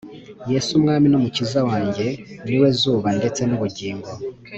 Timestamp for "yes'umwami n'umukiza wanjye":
0.51-2.05